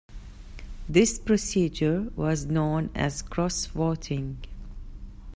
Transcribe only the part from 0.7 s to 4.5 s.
This procedure was known as 'cross-voting'.